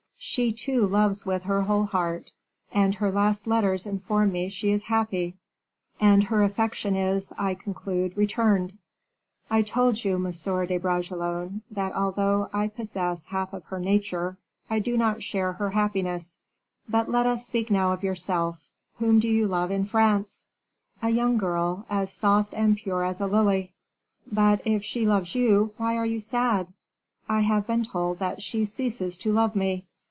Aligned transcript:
"She, 0.23 0.51
too, 0.51 0.85
loves 0.85 1.25
with 1.25 1.41
her 1.43 1.63
whole 1.63 1.85
heart; 1.85 2.31
and 2.71 2.93
her 2.93 3.11
last 3.11 3.47
letters 3.47 3.87
inform 3.87 4.31
me 4.31 4.49
she 4.49 4.69
is 4.71 4.83
happy, 4.83 5.35
and 5.99 6.25
her 6.25 6.43
affection 6.43 6.95
is, 6.95 7.33
I 7.39 7.55
conclude, 7.55 8.15
returned. 8.15 8.77
I 9.49 9.63
told 9.63 10.05
you, 10.05 10.19
Monsieur 10.19 10.67
de 10.67 10.77
Bragelonne, 10.77 11.63
that 11.71 11.93
although 11.93 12.51
I 12.53 12.67
possess 12.67 13.25
half 13.25 13.51
of 13.51 13.63
her 13.65 13.79
nature, 13.79 14.37
I 14.69 14.77
do 14.77 14.95
not 14.95 15.23
share 15.23 15.53
her 15.53 15.71
happiness. 15.71 16.37
But 16.87 17.09
let 17.09 17.25
us 17.25 17.39
now 17.43 17.45
speak 17.45 17.71
of 17.71 18.03
yourself; 18.03 18.59
whom 18.99 19.19
do 19.19 19.27
you 19.27 19.47
love 19.47 19.71
in 19.71 19.85
France?" 19.85 20.49
"A 21.01 21.09
young 21.09 21.35
girl, 21.37 21.87
as 21.89 22.13
soft 22.13 22.53
and 22.53 22.77
pure 22.77 23.03
as 23.03 23.19
a 23.21 23.25
lily." 23.27 23.73
"But 24.31 24.61
if 24.65 24.83
she 24.83 25.03
loves 25.07 25.33
you, 25.33 25.73
why 25.77 25.97
are 25.97 26.05
you 26.05 26.19
sad?" 26.19 26.71
"I 27.27 27.39
have 27.41 27.65
been 27.65 27.83
told 27.83 28.19
that 28.19 28.39
she 28.43 28.65
ceases 28.65 29.17
to 29.17 29.33
love 29.33 29.55
me." 29.55 29.87